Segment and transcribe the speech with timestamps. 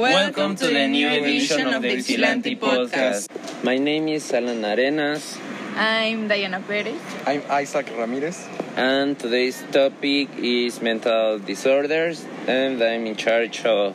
[0.00, 3.28] welcome to the new edition of the Vigilante podcast.
[3.62, 5.36] My name is Alan Arenas,
[5.76, 6.98] I'm Diana Perez.
[7.26, 8.48] I'm Isaac Ramirez.
[8.76, 13.94] and today's topic is mental disorders, and I'm in charge of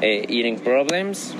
[0.00, 1.34] uh, eating problems.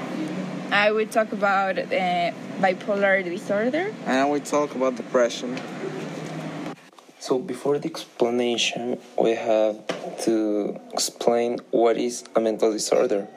[0.73, 3.95] I will talk about uh, bipolar disorder.
[4.07, 5.57] And we talk about depression.
[7.23, 9.79] So, before the explanation, we have
[10.27, 13.29] to explain what is a mental disorder.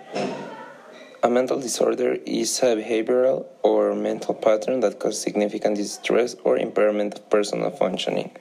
[1.22, 7.14] A mental disorder is a behavioral or mental pattern that causes significant distress or impairment
[7.14, 8.32] of personal functioning.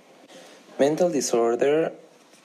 [0.80, 1.92] Mental disorder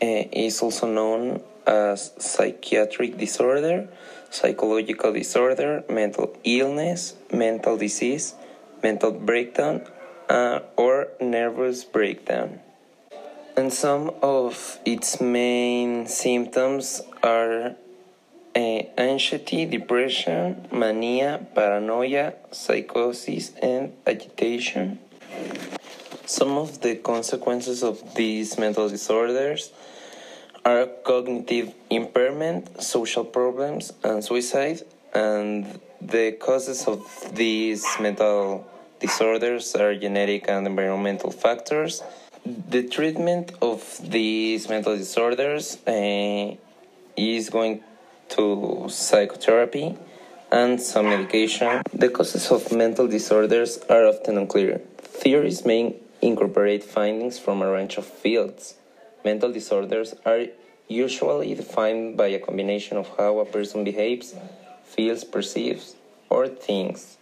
[0.01, 3.87] uh, is also known as psychiatric disorder,
[4.29, 8.35] psychological disorder, mental illness, mental disease,
[8.83, 9.87] mental breakdown,
[10.27, 12.59] uh, or nervous breakdown.
[13.59, 17.75] And some of its main symptoms are
[18.55, 18.59] uh,
[18.97, 24.99] anxiety, depression, mania, paranoia, psychosis, and agitation.
[26.25, 29.73] Some of the consequences of these mental disorders
[30.63, 34.83] are cognitive impairment, social problems, and suicide.
[35.13, 37.03] And the causes of
[37.35, 38.65] these mental
[39.01, 42.01] disorders are genetic and environmental factors.
[42.45, 46.55] The treatment of these mental disorders uh,
[47.15, 47.83] is going
[48.29, 49.95] to psychotherapy
[50.51, 51.81] and some medication.
[51.93, 54.81] The causes of mental disorders are often unclear.
[54.97, 58.75] Theories may incorporate findings from a range of fields.
[59.23, 60.45] Mental disorders are
[60.87, 64.33] usually defined by a combination of how a person behaves,
[64.83, 65.95] feels, perceives,
[66.29, 67.18] or thinks.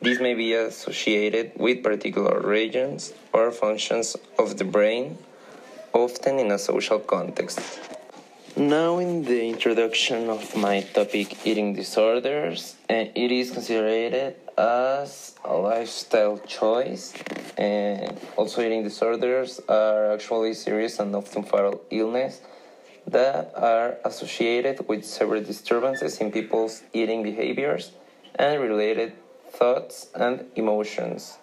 [0.00, 5.18] These may be associated with particular regions or functions of the brain,
[5.92, 7.58] often in a social context.
[8.56, 15.54] Now, in the introduction of my topic, eating disorders, uh, it is considered as a
[15.56, 17.14] lifestyle choice.
[17.56, 22.40] And also, eating disorders are actually serious and often fatal illness
[23.06, 27.90] that are associated with several disturbances in people's eating behaviors
[28.36, 29.12] and related
[29.50, 31.38] thoughts and emotions.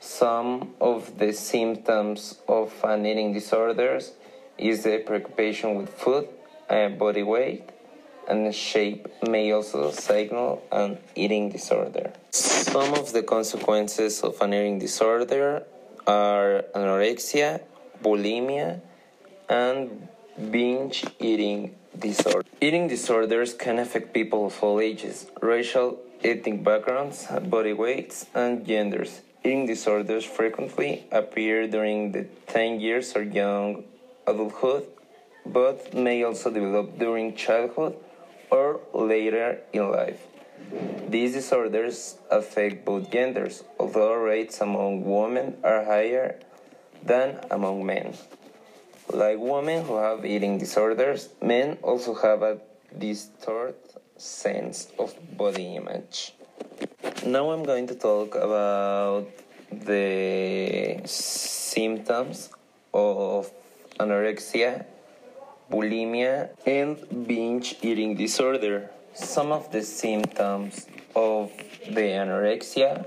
[0.00, 4.12] Some of the symptoms of an eating disorders
[4.58, 6.28] is the preoccupation with food,
[6.68, 7.70] uh, body weight,
[8.28, 12.12] and shape may also signal an eating disorder.
[12.30, 15.64] Some of the consequences of an eating disorder
[16.06, 17.60] are anorexia,
[18.02, 18.80] bulimia,
[19.48, 20.08] and
[20.50, 22.48] binge eating disorder.
[22.60, 29.20] Eating disorders can affect people of all ages, racial, ethnic backgrounds, body weights, and genders.
[29.44, 33.84] Eating disorders frequently appear during the teen years or young
[34.26, 34.86] adulthood,
[35.44, 37.96] but may also develop during childhood
[38.50, 40.20] or later in life.
[41.08, 46.40] These disorders affect both genders, although rates among women are higher
[47.02, 48.14] than among men.
[49.12, 52.58] Like women who have eating disorders, men also have a
[52.98, 53.76] distorted
[54.16, 56.32] sense of body image.
[57.26, 59.28] Now I'm going to talk about
[59.70, 62.50] the symptoms
[62.92, 63.50] of
[63.98, 64.84] anorexia,
[65.70, 68.90] bulimia, and binge eating disorder.
[69.14, 71.52] Some of the symptoms of
[71.88, 73.04] the anorexia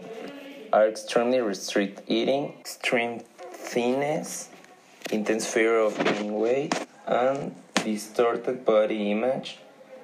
[0.71, 3.21] are extremely restricted eating, extreme
[3.51, 4.49] thinness,
[5.11, 6.73] intense fear of gaining weight,
[7.05, 9.59] and distorted body image,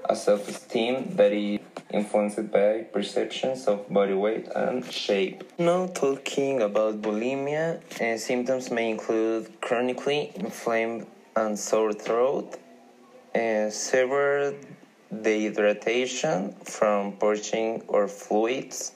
[0.06, 1.60] a self esteem that is
[1.92, 5.44] influenced by perceptions of body weight and shape.
[5.60, 12.58] Now, talking about bulimia, uh, symptoms may include chronically inflamed and sore throat,
[13.36, 14.56] uh, severe
[15.14, 18.94] dehydration from purging or fluids,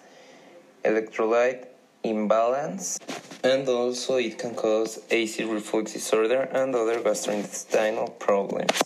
[0.84, 1.68] electrolyte
[2.04, 3.00] imbalance,
[3.44, 8.82] and also it can cause acid reflux disorder and other gastrointestinal problems.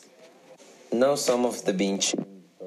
[0.91, 2.65] Now, some of the binge uh,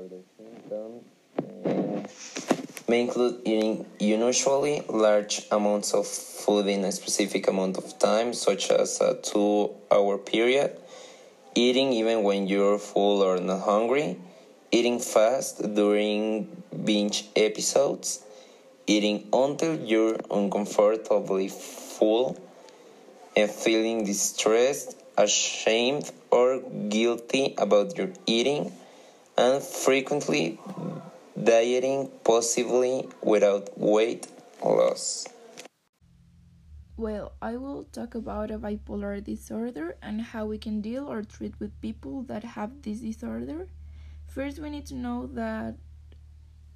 [2.89, 8.71] may include eating unusually large amounts of food in a specific amount of time, such
[8.71, 10.79] as a two hour period,
[11.55, 14.17] eating even when you're full or not hungry,
[14.71, 16.49] eating fast during
[16.85, 18.24] binge episodes,
[18.87, 22.37] eating until you're uncomfortably full,
[23.37, 28.73] and feeling distressed, ashamed, or guilty about your eating,
[29.37, 30.59] and frequently
[31.43, 34.27] dieting, possibly without weight
[34.63, 35.27] loss.
[36.97, 41.59] Well, I will talk about a bipolar disorder and how we can deal or treat
[41.59, 43.67] with people that have this disorder.
[44.29, 45.75] First, we need to know that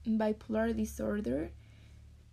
[0.07, 1.53] bipolar disorder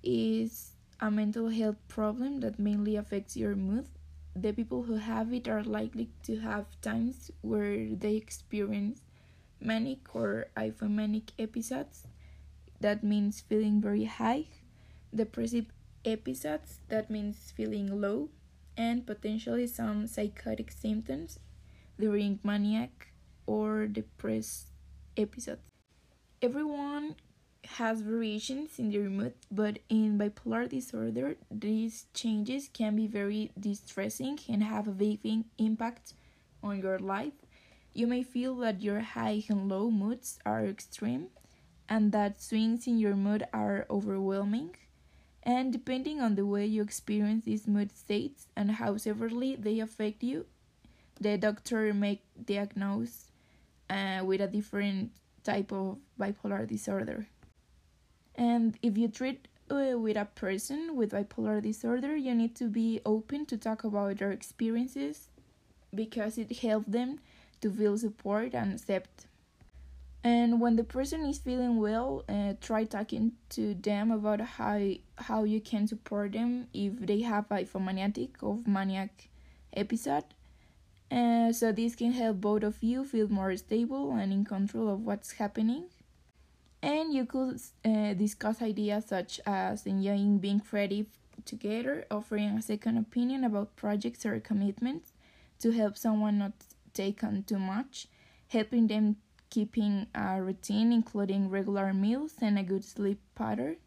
[0.05, 3.87] is a mental health problem that mainly affects your mood.
[4.35, 9.01] The people who have it are likely to have times where they experience
[9.59, 12.07] manic or hypomanic episodes.
[12.79, 14.45] That means feeling very high.
[15.13, 15.67] Depressive
[16.05, 18.29] episodes, that means feeling low.
[18.77, 21.39] And potentially some psychotic symptoms
[21.99, 23.13] during maniac
[23.47, 24.67] or depressed
[25.15, 25.61] episodes.
[26.41, 27.15] Everyone
[27.65, 34.39] has variations in their mood, but in bipolar disorder, these changes can be very distressing
[34.47, 35.19] and have a big
[35.57, 36.13] impact
[36.63, 37.33] on your life.
[37.93, 41.27] You may feel that your high and low moods are extreme
[41.87, 44.75] and that swings in your mood are overwhelming.
[45.43, 50.23] And depending on the way you experience these mood states and how severely they affect
[50.23, 50.47] you,
[51.21, 53.31] the doctor may diagnose
[53.89, 55.11] uh, with a different
[55.43, 57.27] type of bipolar disorder.
[58.37, 63.01] And if you treat uh, with a person with bipolar disorder, you need to be
[63.05, 65.29] open to talk about their experiences
[65.93, 67.19] because it helps them
[67.61, 69.27] to feel support and accept.
[70.23, 74.81] And when the person is feeling well, uh, try talking to them about how
[75.17, 79.29] how you can support them if they have a hypomaniatic or maniac
[79.73, 80.25] episode.
[81.11, 85.05] Uh, so this can help both of you feel more stable and in control of
[85.05, 85.85] what's happening
[86.85, 91.07] and you could uh, discuss ideas such as enjoying being creative
[91.43, 95.11] together, offering a second opinion about projects or commitments
[95.59, 96.53] to help someone not
[96.93, 98.07] take on too much,
[98.49, 99.15] helping them
[99.49, 103.77] keeping a routine including regular meals and a good sleep pattern.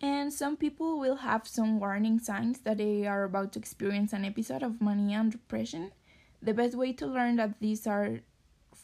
[0.00, 4.24] And some people will have some warning signs that they are about to experience an
[4.24, 5.92] episode of mania and depression.
[6.40, 8.20] The best way to learn that these are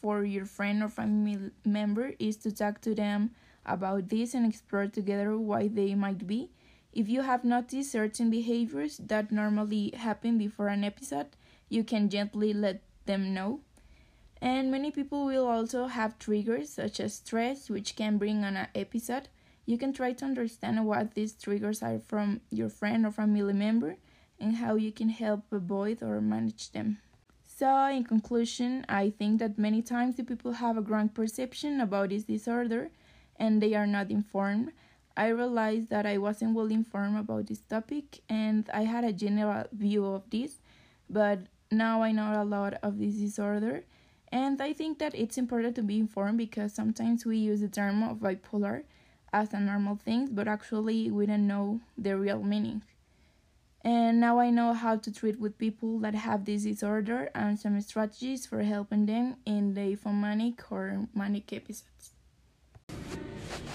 [0.01, 3.31] for your friend or family member is to talk to them
[3.65, 6.49] about this and explore together why they might be.
[6.93, 11.27] If you have noticed certain behaviors that normally happen before an episode,
[11.69, 13.59] you can gently let them know.
[14.41, 18.67] And many people will also have triggers such as stress, which can bring on an
[18.75, 19.29] episode.
[19.65, 23.97] You can try to understand what these triggers are from your friend or family member
[24.39, 26.99] and how you can help avoid or manage them.
[27.57, 32.09] So, in conclusion, I think that many times the people have a wrong perception about
[32.09, 32.91] this disorder
[33.37, 34.73] and they are not informed.
[35.17, 39.63] I realized that I wasn't well informed about this topic and I had a general
[39.71, 40.59] view of this,
[41.09, 41.39] but
[41.71, 43.85] now I know a lot of this disorder.
[44.31, 48.03] And I think that it's important to be informed because sometimes we use the term
[48.03, 48.83] of bipolar
[49.33, 52.83] as a normal thing, but actually we don't know the real meaning
[53.87, 57.79] and now I know how to treat with people that have this disorder and some
[57.79, 62.11] strategies for helping them in the hypomanic or manic episodes.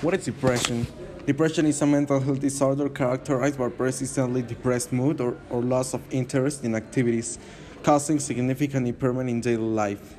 [0.03, 0.87] What is depression?
[1.25, 6.03] Depression is a mental health disorder characterized by persistently depressed mood or, or loss of
[6.11, 7.39] interest in activities,
[7.83, 10.15] causing significant impairment in daily life.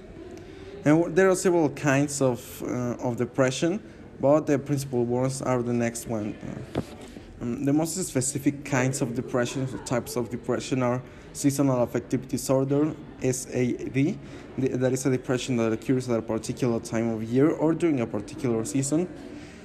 [0.85, 3.79] And there are several kinds of, uh, of depression,
[4.19, 6.35] but the principal ones are the next one.
[7.43, 11.01] Um, the most specific kinds of depression, types of depression, are
[11.33, 14.17] seasonal affective disorder (SAD).
[14.57, 18.07] That is a depression that occurs at a particular time of year or during a
[18.07, 19.09] particular season.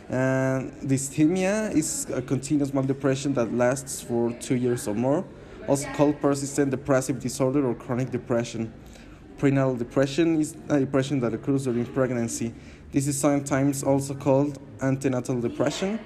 [0.09, 5.25] And dysthymia is a continuous mild depression that lasts for two years or more,
[5.69, 8.73] also called persistent depressive disorder or chronic depression.
[9.37, 12.53] Prenatal depression is a depression that occurs during pregnancy.
[12.91, 16.01] This is sometimes also called antenatal depression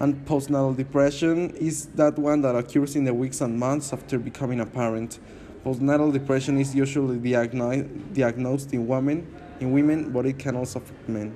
[0.00, 4.60] and postnatal depression is that one that occurs in the weeks and months after becoming
[4.60, 5.18] a parent.
[5.64, 9.26] Postnatal depression is usually diagnosed, diagnosed in women,
[9.60, 11.34] in women, but it can also affect men.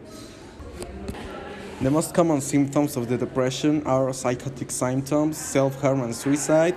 [1.81, 6.77] The most common symptoms of the depression are psychotic symptoms, self-harm and suicide,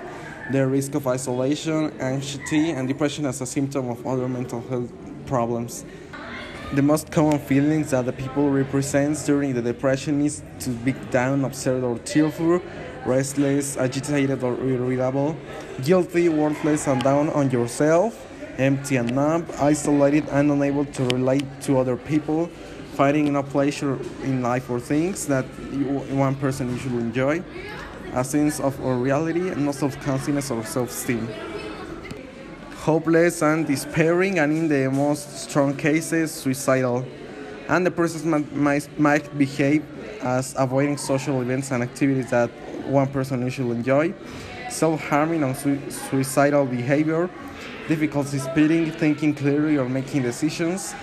[0.51, 4.91] the risk of isolation, anxiety, and depression as a symptom of other mental health
[5.25, 5.83] problems.
[6.73, 11.43] The most common feelings that the people represent during the depression is to be down,
[11.43, 12.61] upset, or tearful,
[13.05, 15.35] restless, agitated, or irritable,
[15.83, 18.25] guilty, worthless, and down on yourself,
[18.57, 22.47] empty and numb, isolated and unable to relate to other people,
[22.93, 25.43] finding no pleasure in life or things that
[26.09, 27.43] one person usually enjoy,
[28.13, 31.27] a sense of unreality and no self-confidence or self-esteem
[32.81, 37.05] hopeless and despairing, and in the most strong cases, suicidal.
[37.69, 39.83] And the person might, might, behave
[40.23, 42.49] as avoiding social events and activities that
[42.87, 44.13] one person usually enjoy,
[44.69, 47.29] self-harming and su- suicidal behavior,
[47.87, 50.95] difficulty speaking, thinking clearly, or making decisions,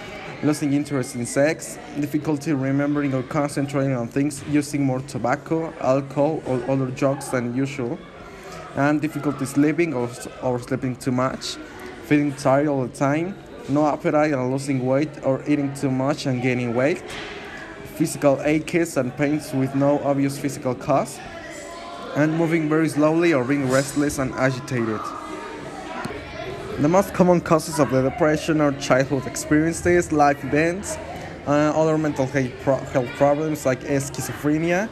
[0.42, 6.60] losing interest in sex, difficulty remembering or concentrating on things, using more tobacco, alcohol, or
[6.68, 7.96] other drugs than usual,
[8.76, 10.08] and difficulty sleeping or,
[10.42, 11.56] or sleeping too much,
[12.04, 13.36] feeling tired all the time,
[13.68, 17.02] no appetite and losing weight, or eating too much and gaining weight,
[17.96, 21.18] physical aches and pains with no obvious physical cause,
[22.16, 25.00] and moving very slowly or being restless and agitated.
[26.78, 30.96] The most common causes of the depression are childhood experiences, life events,
[31.46, 34.88] uh, other mental health problems like schizophrenia,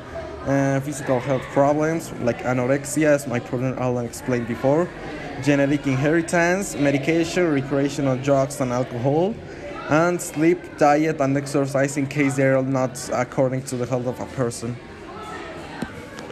[0.81, 4.88] physical health problems like anorexia, as my partner Alan explained before,
[5.43, 9.35] genetic inheritance, medication, recreational drugs and alcohol,
[9.88, 14.21] and sleep, diet, and exercise in case they are not according to the health of
[14.21, 14.76] a person.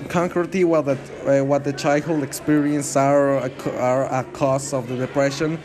[0.08, 3.40] Concretely what the, uh, what the childhood experience are
[3.78, 5.58] are a cause of the depression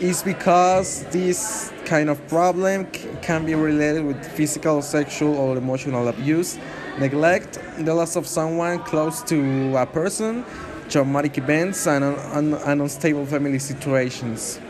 [0.00, 2.86] is because this kind of problem
[3.22, 6.58] can be related with physical, sexual, or emotional abuse,
[6.98, 10.44] neglect, the loss of someone close to a person,
[10.88, 14.60] traumatic events, and, and unstable family situations.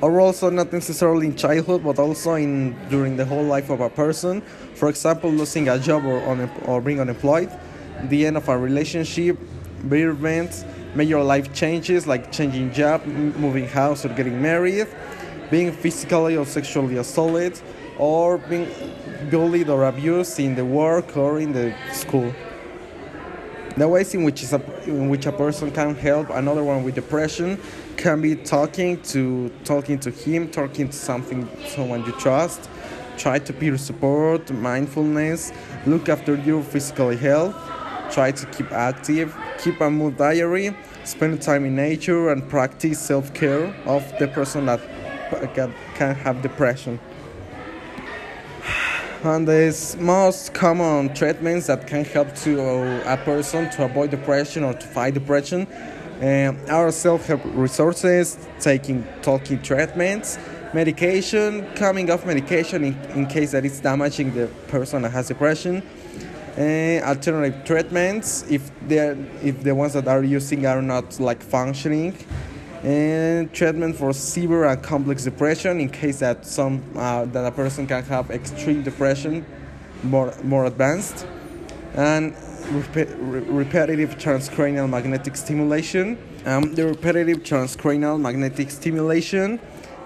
[0.00, 3.88] Or also not necessarily in childhood but also in during the whole life of a
[3.88, 4.42] person.
[4.74, 6.20] For example losing a job or,
[6.66, 7.50] or being unemployed
[8.08, 9.38] the end of a relationship
[9.84, 14.86] bereavement major life changes like changing job moving house or getting married
[15.50, 17.60] being physically or sexually assaulted
[17.98, 18.68] or being
[19.30, 22.32] bullied or abused in the work or in the school
[23.76, 27.58] the ways in which, a, in which a person can help another one with depression
[27.96, 32.68] can be talking to talking to him, talking to something someone you trust.
[33.16, 35.52] Try to peer support, mindfulness,
[35.86, 37.54] look after your physical health.
[38.12, 43.74] Try to keep active, keep a mood diary, spend time in nature, and practice self-care
[43.86, 44.80] of the person that
[45.54, 47.00] can have depression.
[49.24, 54.64] And the most common treatments that can help to uh, a person to avoid depression
[54.64, 55.66] or to fight depression
[56.20, 60.38] uh, are self-help resources, taking talking treatments,
[60.74, 65.82] medication, coming off medication in, in case that it's damaging the person that has depression,
[66.58, 72.14] uh, alternative treatments if if the ones that are using are not like functioning
[72.84, 77.86] and treatment for severe and complex depression in case that some uh, that a person
[77.86, 79.44] can have extreme depression
[80.02, 81.26] more more advanced
[81.94, 82.34] and
[82.70, 86.18] rep- repetitive transcranial magnetic stimulation.
[86.44, 89.58] Um, the repetitive transcranial magnetic stimulation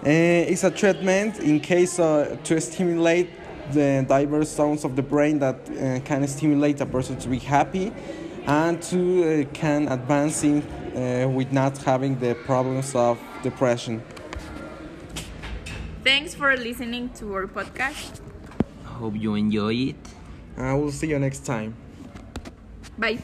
[0.06, 3.28] uh, is a treatment in case uh, to stimulate
[3.72, 7.92] the diverse zones of the brain that uh, can stimulate a person to be happy
[8.46, 10.62] and to uh, can advancing
[10.98, 14.02] uh, with not having the problems of depression.
[16.02, 18.20] Thanks for listening to our podcast.
[18.84, 20.02] I hope you enjoy it.
[20.56, 21.74] I will see you next time.
[22.98, 23.18] Bye.